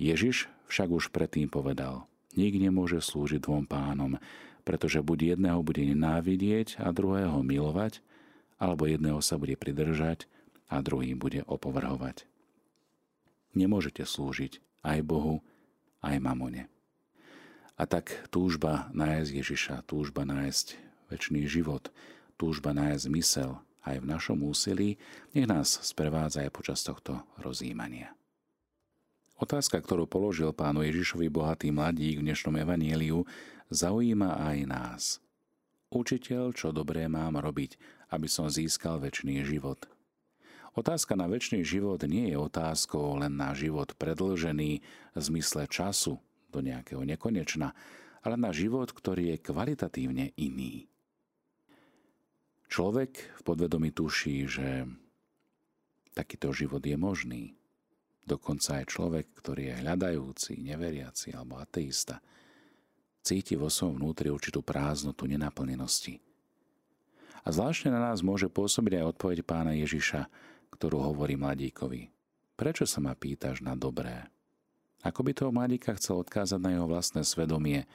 Ježiš 0.00 0.48
však 0.72 0.88
už 0.88 1.04
predtým 1.12 1.52
povedal, 1.52 2.08
nik 2.32 2.56
nemôže 2.56 3.04
slúžiť 3.04 3.44
dvom 3.44 3.68
pánom, 3.68 4.16
pretože 4.64 5.04
buď 5.04 5.36
jedného 5.36 5.60
bude 5.60 5.84
nenávidieť 5.84 6.80
a 6.80 6.88
druhého 6.94 7.44
milovať, 7.44 8.00
alebo 8.56 8.88
jedného 8.88 9.20
sa 9.20 9.36
bude 9.36 9.56
pridržať 9.60 10.24
a 10.72 10.80
druhým 10.80 11.20
bude 11.20 11.44
opovrhovať. 11.44 12.24
Nemôžete 13.52 14.06
slúžiť 14.06 14.62
aj 14.86 14.98
Bohu, 15.04 15.42
aj 16.00 16.16
mamone. 16.22 16.70
A 17.80 17.88
tak 17.88 18.12
túžba 18.28 18.92
nájsť 18.92 19.30
Ježiša, 19.40 19.74
túžba 19.88 20.28
nájsť 20.28 20.76
väčší 21.08 21.48
život, 21.48 21.88
túžba 22.36 22.76
nájsť 22.76 23.08
zmysel 23.08 23.56
aj 23.88 24.04
v 24.04 24.08
našom 24.12 24.44
úsilí, 24.44 25.00
nech 25.32 25.48
nás 25.48 25.80
sprevádza 25.80 26.44
aj 26.44 26.52
počas 26.52 26.84
tohto 26.84 27.24
rozjímania. 27.40 28.12
Otázka, 29.40 29.80
ktorú 29.80 30.04
položil 30.04 30.52
pánu 30.52 30.84
Ježišovi 30.84 31.32
bohatý 31.32 31.72
mladík 31.72 32.20
v 32.20 32.28
dnešnom 32.28 32.60
evanieliu, 32.60 33.24
zaujíma 33.72 34.36
aj 34.36 34.58
nás. 34.68 35.02
Učiteľ, 35.88 36.52
čo 36.52 36.76
dobré 36.76 37.08
mám 37.08 37.40
robiť, 37.40 37.80
aby 38.12 38.28
som 38.28 38.52
získal 38.52 39.00
väčší 39.00 39.40
život? 39.40 39.88
Otázka 40.76 41.16
na 41.16 41.24
väčší 41.24 41.64
život 41.64 42.04
nie 42.04 42.28
je 42.28 42.36
otázkou 42.36 43.24
len 43.24 43.40
na 43.40 43.56
život 43.56 43.96
predlžený 43.96 44.84
v 45.16 45.20
zmysle 45.24 45.64
času 45.64 46.20
do 46.50 46.60
nejakého 46.60 47.02
nekonečna, 47.06 47.72
ale 48.20 48.36
na 48.36 48.52
život, 48.52 48.92
ktorý 48.92 49.34
je 49.34 49.44
kvalitatívne 49.46 50.36
iný. 50.36 50.90
Človek 52.70 53.40
v 53.40 53.42
podvedomí 53.42 53.90
tuší, 53.90 54.46
že 54.46 54.86
takýto 56.14 56.54
život 56.54 56.84
je 56.84 56.94
možný. 56.94 57.42
Dokonca 58.22 58.78
aj 58.78 58.92
človek, 58.92 59.26
ktorý 59.34 59.74
je 59.74 59.80
hľadajúci, 59.82 60.62
neveriaci 60.62 61.34
alebo 61.34 61.58
ateista, 61.58 62.22
cíti 63.26 63.58
vo 63.58 63.66
svojom 63.66 63.98
vnútri 63.98 64.30
určitú 64.30 64.62
prázdnotu 64.62 65.26
nenaplnenosti. 65.26 66.22
A 67.40 67.48
zvláštne 67.48 67.90
na 67.90 68.12
nás 68.12 68.20
môže 68.20 68.52
pôsobiť 68.52 69.00
aj 69.00 69.16
odpoveď 69.16 69.38
pána 69.42 69.72
Ježiša, 69.74 70.28
ktorú 70.70 71.00
hovorí 71.10 71.40
mladíkovi. 71.40 72.12
Prečo 72.54 72.84
sa 72.84 73.00
ma 73.00 73.16
pýtaš 73.16 73.64
na 73.64 73.72
dobré? 73.72 74.28
Ako 75.00 75.24
by 75.24 75.32
toho 75.32 75.50
mladíka 75.52 75.96
chcel 75.96 76.20
odkázať 76.20 76.60
na 76.60 76.76
jeho 76.76 76.84
vlastné 76.84 77.24
svedomie, 77.24 77.88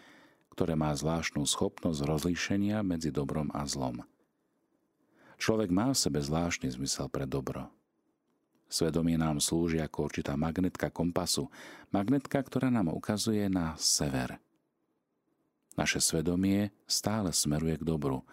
ktoré 0.49 0.73
má 0.73 0.89
zvláštnu 0.95 1.45
schopnosť 1.45 2.01
rozlíšenia 2.01 2.81
medzi 2.81 3.13
dobrom 3.13 3.51
a 3.53 3.67
zlom. 3.67 4.01
Človek 5.35 5.69
má 5.69 5.91
v 5.91 5.99
sebe 5.99 6.23
zvláštny 6.23 6.71
zmysel 6.73 7.11
pre 7.11 7.27
dobro. 7.27 7.67
Svedomie 8.65 9.19
nám 9.19 9.37
slúži 9.37 9.77
ako 9.77 10.09
určitá 10.09 10.33
magnetka 10.33 10.89
kompasu, 10.89 11.51
magnetka, 11.93 12.41
ktorá 12.41 12.73
nám 12.73 12.89
ukazuje 12.89 13.45
na 13.45 13.77
sever. 13.77 14.41
Naše 15.75 15.99
svedomie 15.99 16.71
stále 16.87 17.35
smeruje 17.35 17.83
k 17.83 17.85
dobru, 17.85 18.23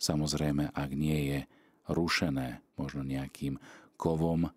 samozrejme, 0.00 0.72
ak 0.72 0.90
nie 0.96 1.18
je 1.30 1.40
rušené 1.86 2.64
možno 2.80 3.04
nejakým 3.04 3.60
kovom 4.00 4.48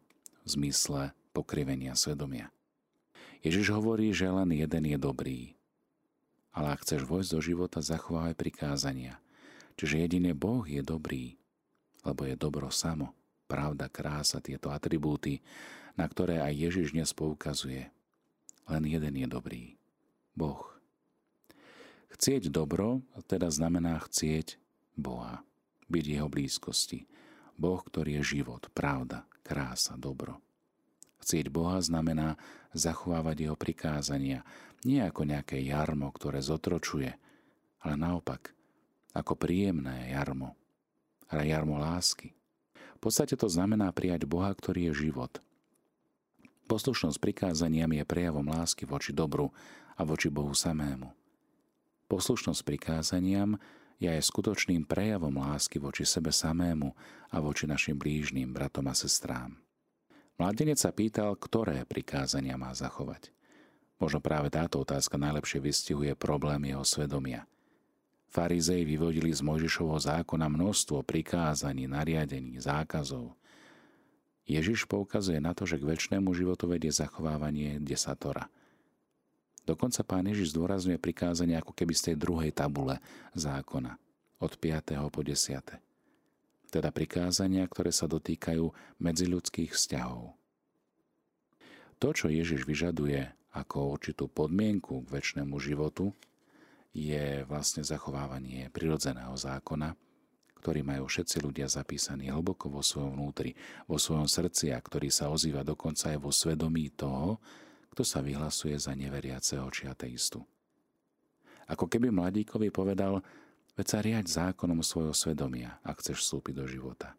v 0.42 0.48
zmysle 0.48 1.12
pokrivenia 1.36 1.94
svedomia. 1.94 2.50
Ježiš 3.42 3.74
hovorí, 3.74 4.14
že 4.14 4.30
len 4.30 4.54
jeden 4.54 4.84
je 4.86 4.98
dobrý. 5.02 5.40
Ale 6.54 6.78
ak 6.78 6.86
chceš 6.86 7.08
vojsť 7.10 7.30
do 7.34 7.40
života, 7.42 7.80
zachovávaj 7.82 8.38
prikázania. 8.38 9.18
Čiže 9.80 10.04
jediný 10.04 10.38
Boh 10.38 10.62
je 10.68 10.84
dobrý, 10.86 11.42
lebo 12.06 12.28
je 12.28 12.36
dobro 12.38 12.70
samo, 12.70 13.18
pravda, 13.50 13.90
krása, 13.90 14.44
tieto 14.44 14.70
atribúty, 14.70 15.42
na 15.98 16.06
ktoré 16.06 16.44
aj 16.44 16.54
Ježiš 16.54 16.94
dnes 16.94 17.10
poukazuje. 17.18 17.90
Len 18.70 18.84
jeden 18.86 19.16
je 19.18 19.28
dobrý. 19.28 19.64
Boh. 20.38 20.70
Chcieť 22.12 22.52
dobro 22.52 23.02
teda 23.26 23.50
znamená 23.50 23.98
chcieť 24.04 24.60
Boha, 25.00 25.42
byť 25.88 26.06
jeho 26.06 26.28
blízkosti. 26.28 27.08
Boh, 27.56 27.80
ktorý 27.82 28.22
je 28.22 28.40
život, 28.42 28.70
pravda, 28.76 29.26
krása, 29.42 29.98
dobro. 29.98 30.38
Chcieť 31.22 31.54
Boha 31.54 31.78
znamená 31.80 32.36
zachovávať 32.74 33.48
jeho 33.48 33.58
prikázania, 33.58 34.42
nie 34.82 34.98
ako 34.98 35.30
nejaké 35.30 35.62
jarmo, 35.62 36.10
ktoré 36.10 36.42
zotročuje, 36.42 37.14
ale 37.86 37.94
naopak, 37.94 38.54
ako 39.14 39.38
príjemné 39.38 40.10
jarmo, 40.10 40.58
ale 41.30 41.46
jarmo 41.46 41.78
lásky. 41.78 42.34
V 42.98 43.10
podstate 43.10 43.38
to 43.38 43.46
znamená 43.50 43.90
prijať 43.94 44.26
Boha, 44.26 44.50
ktorý 44.54 44.90
je 44.90 45.10
život. 45.10 45.42
Poslušnosť 46.70 47.18
prikázaniam 47.20 47.90
je 47.92 48.04
prejavom 48.06 48.48
lásky 48.48 48.88
voči 48.88 49.12
dobru 49.12 49.52
a 49.98 50.02
voči 50.08 50.32
Bohu 50.32 50.56
samému. 50.56 51.12
Poslušnosť 52.08 52.62
prikázaniam 52.64 53.60
je 54.02 54.10
aj 54.10 54.24
skutočným 54.26 54.90
prejavom 54.90 55.36
lásky 55.38 55.78
voči 55.78 56.08
sebe 56.08 56.34
samému 56.34 56.96
a 57.30 57.38
voči 57.38 57.70
našim 57.70 57.94
blížnym 57.94 58.50
bratom 58.50 58.90
a 58.90 58.96
sestrám. 58.98 59.62
Mladenec 60.40 60.80
sa 60.80 60.92
pýtal, 60.96 61.36
ktoré 61.36 61.84
prikázania 61.84 62.56
má 62.56 62.72
zachovať. 62.72 63.32
Možno 64.02 64.18
práve 64.18 64.50
táto 64.50 64.82
otázka 64.82 65.20
najlepšie 65.20 65.62
vystihuje 65.62 66.18
problém 66.18 66.74
jeho 66.74 66.82
svedomia. 66.82 67.46
Farizei 68.32 68.88
vyvodili 68.88 69.30
z 69.30 69.44
Mojžišovho 69.44 70.00
zákona 70.00 70.48
množstvo 70.48 71.04
prikázaní, 71.04 71.86
nariadení, 71.86 72.58
zákazov. 72.58 73.36
Ježiš 74.48 74.88
poukazuje 74.88 75.38
na 75.38 75.54
to, 75.54 75.68
že 75.70 75.78
k 75.78 75.86
väčšnému 75.86 76.32
životu 76.34 76.66
vedie 76.66 76.90
zachovávanie 76.90 77.78
desatora. 77.84 78.48
Dokonca 79.68 80.02
pán 80.02 80.26
Ježiš 80.26 80.58
zdôrazňuje 80.58 80.98
prikázanie 80.98 81.60
ako 81.60 81.76
keby 81.76 81.94
z 81.94 82.02
tej 82.12 82.16
druhej 82.18 82.52
tabule 82.56 82.98
zákona, 83.38 84.00
od 84.42 84.52
5. 84.58 84.98
po 85.14 85.22
10 85.22 85.91
teda 86.72 86.90
prikázania, 86.96 87.68
ktoré 87.68 87.92
sa 87.92 88.08
dotýkajú 88.08 88.72
medziľudských 89.04 89.76
vzťahov. 89.76 90.34
To, 92.02 92.10
čo 92.16 92.32
Ježiš 92.32 92.66
vyžaduje 92.66 93.30
ako 93.52 93.94
určitú 93.94 94.32
podmienku 94.32 95.06
k 95.06 95.12
väčšnému 95.12 95.60
životu, 95.60 96.16
je 96.96 97.44
vlastne 97.48 97.84
zachovávanie 97.84 98.72
prirodzeného 98.72 99.36
zákona, 99.36 99.96
ktorý 100.62 100.86
majú 100.86 101.08
všetci 101.08 101.38
ľudia 101.42 101.68
zapísaný 101.68 102.30
hlboko 102.32 102.70
vo 102.70 102.86
svojom 102.86 103.18
vnútri, 103.18 103.58
vo 103.90 103.98
svojom 103.98 104.30
srdci 104.30 104.72
a 104.72 104.80
ktorý 104.80 105.10
sa 105.10 105.32
ozýva 105.34 105.66
dokonca 105.66 106.14
aj 106.14 106.20
vo 106.22 106.30
svedomí 106.30 106.94
toho, 106.94 107.42
kto 107.92 108.04
sa 108.08 108.24
vyhlasuje 108.24 108.78
za 108.80 108.96
neveriaceho 108.96 109.68
či 109.74 109.90
ateistu. 109.90 110.44
Ako 111.72 111.88
keby 111.88 112.12
mladíkovi 112.12 112.72
povedal, 112.72 113.24
Veď 113.80 113.86
sa 113.88 114.00
riať 114.04 114.26
zákonom 114.28 114.84
svojho 114.84 115.16
svedomia, 115.16 115.80
ak 115.82 116.04
chceš 116.04 116.28
vstúpiť 116.28 116.54
do 116.60 116.66
života. 116.68 117.16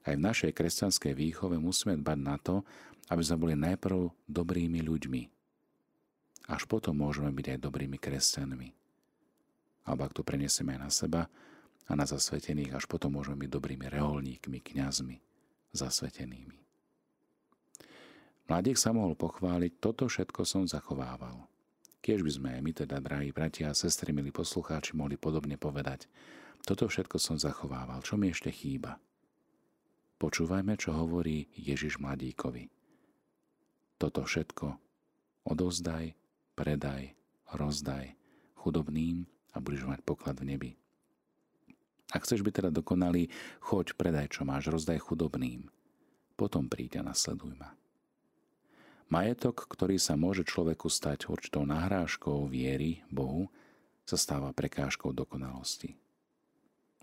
Aj 0.00 0.16
v 0.16 0.24
našej 0.24 0.56
kresťanskej 0.56 1.12
výchove 1.12 1.60
musíme 1.60 2.00
dbať 2.00 2.18
na 2.18 2.36
to, 2.40 2.64
aby 3.12 3.22
sme 3.22 3.42
boli 3.42 3.54
najprv 3.58 4.10
dobrými 4.26 4.80
ľuďmi. 4.80 5.22
Až 6.50 6.66
potom 6.66 6.98
môžeme 6.98 7.30
byť 7.30 7.46
aj 7.56 7.58
dobrými 7.62 7.98
kresťanmi. 8.00 8.68
Alebo 9.86 10.02
ak 10.06 10.16
to 10.16 10.22
prenesieme 10.24 10.78
aj 10.78 10.80
na 10.80 10.90
seba 10.90 11.22
a 11.90 11.92
na 11.98 12.06
zasvetených, 12.06 12.74
až 12.74 12.84
potom 12.86 13.18
môžeme 13.18 13.46
byť 13.46 13.50
dobrými 13.50 13.86
reholníkmi, 13.90 14.58
kňazmi, 14.62 15.16
zasvetenými. 15.74 16.58
Mladík 18.50 18.78
sa 18.78 18.90
mohol 18.90 19.14
pochváliť, 19.14 19.78
toto 19.78 20.10
všetko 20.10 20.42
som 20.42 20.66
zachovával. 20.66 21.49
Kiež 22.00 22.24
by 22.24 22.32
sme 22.32 22.48
aj 22.56 22.62
my 22.64 22.72
teda, 22.72 22.96
drahí 23.00 23.28
bratia 23.28 23.68
a 23.68 23.76
sestry, 23.76 24.16
milí 24.16 24.32
poslucháči, 24.32 24.96
mohli 24.96 25.20
podobne 25.20 25.60
povedať. 25.60 26.08
Toto 26.64 26.88
všetko 26.88 27.20
som 27.20 27.36
zachovával. 27.36 28.00
Čo 28.00 28.16
mi 28.16 28.32
ešte 28.32 28.48
chýba? 28.48 28.96
Počúvajme, 30.20 30.76
čo 30.76 30.92
hovorí 30.92 31.48
Ježiš 31.56 32.00
mladíkovi. 32.00 32.68
Toto 33.96 34.24
všetko 34.24 34.76
odozdaj, 35.48 36.12
predaj, 36.56 37.16
rozdaj 37.56 38.16
chudobným 38.60 39.24
a 39.52 39.64
budeš 39.64 39.88
mať 39.88 40.00
poklad 40.04 40.36
v 40.40 40.56
nebi. 40.56 40.70
Ak 42.12 42.28
chceš 42.28 42.44
byť 42.44 42.54
teda 42.64 42.70
dokonalý, 42.74 43.32
choď, 43.64 43.96
predaj, 43.96 44.34
čo 44.36 44.44
máš, 44.44 44.68
rozdaj 44.68 45.00
chudobným. 45.00 45.70
Potom 46.36 46.68
príď 46.68 47.00
a 47.00 47.12
nasleduj 47.12 47.56
ma. 47.56 47.79
Majetok, 49.10 49.66
ktorý 49.66 49.98
sa 49.98 50.14
môže 50.14 50.46
človeku 50.46 50.86
stať 50.86 51.26
určitou 51.26 51.66
nahrážkou 51.66 52.46
viery 52.46 53.02
Bohu, 53.10 53.50
sa 54.06 54.14
stáva 54.14 54.54
prekážkou 54.54 55.10
dokonalosti. 55.10 55.98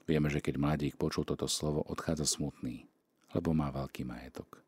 Vieme, 0.07 0.31
že 0.31 0.39
keď 0.39 0.55
mladík 0.55 0.95
počul 0.95 1.27
toto 1.27 1.51
slovo, 1.51 1.83
odchádza 1.83 2.23
smutný, 2.23 2.87
lebo 3.35 3.51
má 3.51 3.75
veľký 3.75 4.07
majetok. 4.07 4.63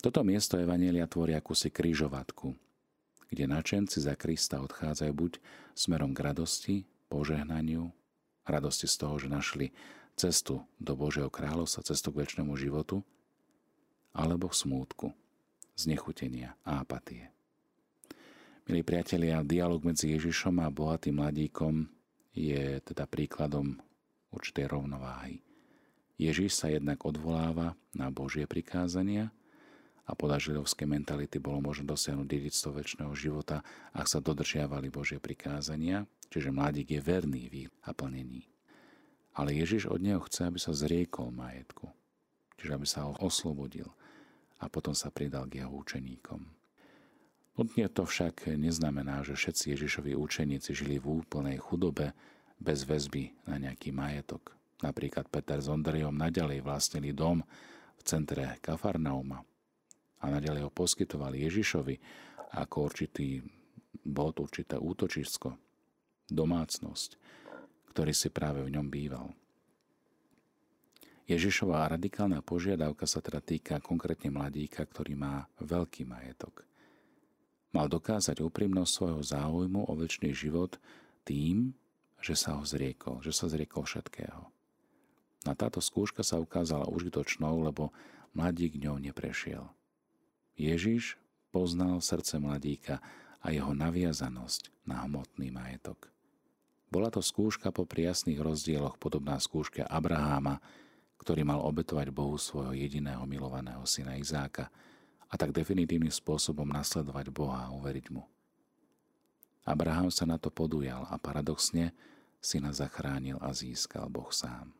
Toto 0.00 0.24
miesto 0.24 0.56
Evanielia 0.56 1.04
tvorí 1.04 1.36
akúsi 1.36 1.68
krížovatku, 1.68 2.56
kde 3.28 3.44
načenci 3.44 4.00
za 4.00 4.16
Krista 4.16 4.64
odchádzajú 4.64 5.12
buď 5.12 5.32
smerom 5.76 6.16
k 6.16 6.24
radosti, 6.24 6.76
požehnaniu, 7.12 7.92
radosti 8.48 8.88
z 8.88 8.96
toho, 8.96 9.20
že 9.20 9.28
našli 9.28 9.76
cestu 10.16 10.64
do 10.80 10.96
Božieho 10.96 11.28
kráľovstva, 11.28 11.84
cestu 11.84 12.16
k 12.16 12.24
väčšnému 12.24 12.56
životu, 12.56 13.04
alebo 14.16 14.48
k 14.48 14.56
smútku, 14.56 15.06
znechutenia 15.74 16.54
a 16.62 16.82
apatie. 16.82 17.30
Milí 18.64 18.80
priatelia, 18.80 19.44
dialog 19.44 19.84
medzi 19.84 20.16
Ježišom 20.16 20.62
a 20.64 20.72
bohatým 20.72 21.20
mladíkom 21.20 21.84
je 22.32 22.80
teda 22.80 23.04
príkladom 23.04 23.76
určitej 24.32 24.72
rovnováhy. 24.72 25.44
Ježiš 26.16 26.56
sa 26.56 26.72
jednak 26.72 27.04
odvoláva 27.04 27.76
na 27.92 28.08
Božie 28.08 28.48
prikázania 28.48 29.34
a 30.08 30.16
podľa 30.16 30.40
židovskej 30.40 30.88
mentality 30.88 31.36
bolo 31.42 31.60
možné 31.60 31.84
dosiahnuť 31.90 32.24
dedictvo 32.24 32.80
väčšného 32.80 33.12
života, 33.12 33.60
ak 33.92 34.06
sa 34.08 34.22
dodržiavali 34.22 34.88
Božie 34.88 35.20
prikázania, 35.20 36.06
čiže 36.30 36.54
mladík 36.54 36.96
je 36.96 37.00
verný 37.02 37.42
v 37.50 37.54
ich 37.66 37.70
naplnení. 37.84 38.48
Ale 39.34 39.50
Ježiš 39.52 39.90
od 39.90 40.00
neho 40.00 40.22
chce, 40.22 40.46
aby 40.46 40.58
sa 40.62 40.70
zriekol 40.70 41.34
majetku, 41.34 41.90
čiže 42.62 42.72
aby 42.78 42.86
sa 42.86 43.10
ho 43.10 43.18
oslobodil– 43.20 43.90
a 44.62 44.70
potom 44.70 44.94
sa 44.94 45.10
pridal 45.10 45.50
k 45.50 45.64
jeho 45.64 45.72
učeníkom. 45.72 46.40
Nutne 47.54 47.86
to 47.86 48.02
však 48.02 48.50
neznamená, 48.58 49.22
že 49.22 49.38
všetci 49.38 49.78
Ježišovi 49.78 50.18
učeníci 50.18 50.74
žili 50.74 50.98
v 50.98 51.22
úplnej 51.22 51.58
chudobe 51.62 52.10
bez 52.58 52.82
väzby 52.82 53.46
na 53.46 53.62
nejaký 53.62 53.94
majetok. 53.94 54.54
Napríklad 54.82 55.30
Peter 55.30 55.62
s 55.62 55.70
Ondrejom 55.70 56.18
naďalej 56.18 56.66
vlastnili 56.66 57.14
dom 57.14 57.46
v 57.94 58.02
centre 58.02 58.58
Kafarnauma 58.58 59.38
a 60.18 60.24
nadalej 60.32 60.66
ho 60.66 60.72
poskytoval 60.72 61.38
Ježišovi 61.38 61.94
ako 62.58 62.76
určitý 62.90 63.38
bod, 64.02 64.42
určité 64.42 64.74
útočisko, 64.74 65.54
domácnosť, 66.26 67.10
ktorý 67.94 68.12
si 68.16 68.28
práve 68.34 68.66
v 68.66 68.72
ňom 68.74 68.86
býval. 68.90 69.30
Ježišová 71.24 71.88
radikálna 71.88 72.44
požiadavka 72.44 73.08
sa 73.08 73.24
teda 73.24 73.40
týka 73.40 73.80
konkrétne 73.80 74.28
mladíka, 74.28 74.84
ktorý 74.84 75.16
má 75.16 75.48
veľký 75.56 76.04
majetok. 76.04 76.68
Mal 77.72 77.88
dokázať 77.88 78.44
úprimnosť 78.44 78.92
svojho 78.92 79.22
záujmu 79.24 79.88
o 79.88 79.92
väčší 79.96 80.36
život 80.36 80.76
tým, 81.24 81.72
že 82.20 82.36
sa 82.36 82.60
ho 82.60 82.62
zriekol, 82.62 83.24
že 83.24 83.32
sa 83.32 83.48
zriekol 83.48 83.88
všetkého. 83.88 84.52
Na 85.44 85.52
táto 85.52 85.80
skúška 85.80 86.24
sa 86.24 86.40
ukázala 86.40 86.88
užitočnou, 86.88 87.60
lebo 87.60 87.92
mladík 88.36 88.76
ňou 88.80 89.00
neprešiel. 89.00 89.64
Ježiš 90.56 91.16
poznal 91.52 92.00
srdce 92.04 92.36
mladíka 92.40 93.00
a 93.44 93.52
jeho 93.52 93.72
naviazanosť 93.76 94.72
na 94.88 95.04
hmotný 95.04 95.52
majetok. 95.52 96.08
Bola 96.88 97.10
to 97.10 97.20
skúška 97.20 97.74
po 97.74 97.84
priasných 97.84 98.38
rozdieloch 98.40 98.96
podobná 98.96 99.36
skúške 99.36 99.84
Abraháma, 99.84 100.62
ktorý 101.24 101.40
mal 101.40 101.64
obetovať 101.64 102.12
Bohu 102.12 102.36
svojho 102.36 102.76
jediného 102.76 103.24
milovaného 103.24 103.80
syna 103.88 104.20
Izáka 104.20 104.68
a 105.32 105.34
tak 105.40 105.56
definitívnym 105.56 106.12
spôsobom 106.12 106.68
nasledovať 106.68 107.32
Boha 107.32 107.64
a 107.64 107.72
uveriť 107.72 108.12
mu. 108.12 108.28
Abraham 109.64 110.12
sa 110.12 110.28
na 110.28 110.36
to 110.36 110.52
podujal 110.52 111.08
a 111.08 111.16
paradoxne 111.16 111.96
syna 112.44 112.76
zachránil 112.76 113.40
a 113.40 113.56
získal 113.56 114.12
Boh 114.12 114.28
sám. 114.28 114.76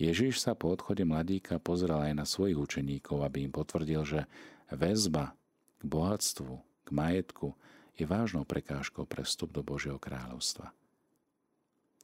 Ježiš 0.00 0.40
sa 0.40 0.56
po 0.56 0.72
odchode 0.72 1.04
mladíka 1.04 1.60
pozrel 1.60 2.00
aj 2.00 2.14
na 2.16 2.24
svojich 2.24 2.56
učeníkov, 2.56 3.20
aby 3.20 3.44
im 3.44 3.52
potvrdil, 3.52 4.08
že 4.08 4.20
väzba 4.72 5.36
k 5.76 5.82
bohatstvu, 5.84 6.54
k 6.86 6.88
majetku 6.88 7.52
je 8.00 8.08
vážnou 8.08 8.48
prekážkou 8.48 9.04
pre 9.04 9.26
vstup 9.28 9.52
do 9.52 9.60
Božieho 9.60 10.00
kráľovstva. 10.00 10.72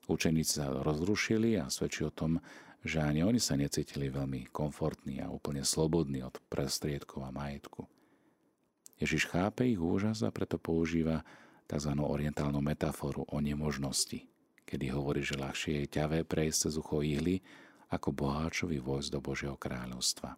Učeníci 0.04 0.60
sa 0.60 0.68
rozrušili 0.68 1.56
a 1.56 1.72
svedčí 1.72 2.04
o 2.04 2.12
tom, 2.12 2.44
že 2.84 3.00
ani 3.00 3.24
oni 3.24 3.40
sa 3.40 3.56
necítili 3.56 4.12
veľmi 4.12 4.52
komfortní 4.52 5.24
a 5.24 5.32
úplne 5.32 5.64
slobodní 5.64 6.20
od 6.20 6.36
prestriedkov 6.52 7.24
a 7.24 7.32
majetku. 7.32 7.88
Ježiš 9.00 9.26
chápe 9.32 9.64
ich 9.64 9.80
úžas 9.80 10.22
a 10.22 10.30
preto 10.30 10.60
používa 10.60 11.24
tzv. 11.64 11.92
orientálnu 11.96 12.60
metaforu 12.60 13.24
o 13.26 13.40
nemožnosti, 13.40 14.22
kedy 14.68 14.92
hovorí, 14.92 15.24
že 15.24 15.40
ľahšie 15.40 15.84
je 15.84 15.92
ťavé 15.96 16.28
prejsť 16.28 16.68
cez 16.68 16.74
ucho 16.76 17.00
ihly, 17.00 17.40
ako 17.88 18.12
boháčovi 18.12 18.78
vojsť 18.78 19.10
do 19.10 19.20
Božieho 19.24 19.56
kráľovstva. 19.56 20.36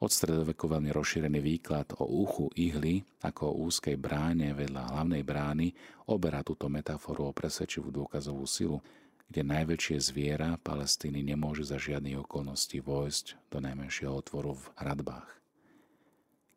Od 0.00 0.08
stredoveku 0.08 0.64
veľmi 0.64 0.96
rozšírený 0.96 1.44
výklad 1.44 1.92
o 2.00 2.08
uchu 2.24 2.48
ihly 2.56 3.04
ako 3.20 3.52
o 3.52 3.58
úzkej 3.68 4.00
bráne 4.00 4.56
vedľa 4.56 4.96
hlavnej 4.96 5.20
brány 5.20 5.68
oberá 6.08 6.40
túto 6.40 6.72
metaforu 6.72 7.28
o 7.28 7.36
presvedčivú 7.36 7.92
dôkazovú 7.92 8.48
silu, 8.48 8.80
kde 9.30 9.46
najväčšie 9.46 9.96
zviera 10.02 10.58
Palestíny 10.58 11.22
nemôže 11.22 11.62
za 11.62 11.78
žiadnych 11.78 12.26
okolností 12.26 12.82
vojsť 12.82 13.38
do 13.46 13.62
najmenšieho 13.62 14.10
otvoru 14.10 14.58
v 14.58 14.66
hradbách. 14.74 15.30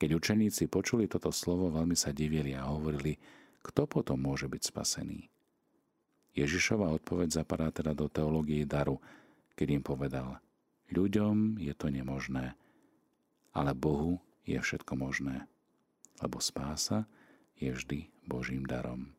Keď 0.01 0.09
učeníci 0.17 0.67
počuli 0.73 1.05
toto 1.05 1.29
slovo, 1.29 1.69
veľmi 1.69 1.93
sa 1.93 2.09
divili 2.09 2.57
a 2.57 2.65
hovorili, 2.65 3.21
kto 3.61 3.85
potom 3.85 4.17
môže 4.19 4.49
byť 4.49 4.73
spasený. 4.73 5.29
Ježišova 6.33 6.89
odpoveď 6.97 7.45
zapadá 7.45 7.69
teda 7.69 7.93
do 7.93 8.09
teológie 8.09 8.65
daru, 8.65 8.97
keď 9.53 9.67
im 9.69 9.83
povedal, 9.85 10.41
ľuďom 10.89 11.61
je 11.61 11.73
to 11.77 11.93
nemožné, 11.93 12.57
ale 13.53 13.71
Bohu 13.77 14.17
je 14.49 14.57
všetko 14.57 14.97
možné, 14.97 15.45
lebo 16.25 16.41
spása 16.41 17.05
je 17.61 17.69
vždy 17.69 18.09
Božím 18.25 18.65
darom. 18.65 19.13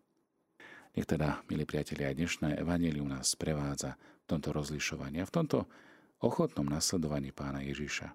Nech 0.94 1.10
teda, 1.10 1.42
milí 1.50 1.66
priatelia, 1.66 2.14
aj 2.14 2.18
dnešné 2.22 2.48
evanelium 2.62 3.10
nás 3.10 3.34
sprevádza 3.34 3.98
v 3.98 4.26
tomto 4.30 4.54
rozlišovaní 4.54 5.18
a 5.18 5.26
v 5.26 5.34
tomto 5.34 5.66
ochotnom 6.22 6.70
nasledovaní 6.70 7.34
pána 7.34 7.66
Ježiša. 7.66 8.14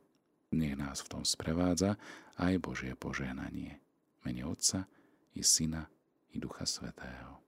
Nech 0.55 0.79
nás 0.79 1.03
v 1.03 1.11
tom 1.11 1.23
sprevádza 1.27 1.99
aj 2.39 2.55
Božie 2.63 2.95
požehnanie. 2.95 3.83
Mene 4.23 4.43
Otca 4.47 4.87
i 5.35 5.43
Syna 5.43 5.91
i 6.31 6.39
Ducha 6.39 6.63
Svetého. 6.63 7.38